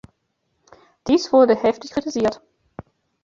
[1.07, 2.41] Dies wurde heftig kritisiert.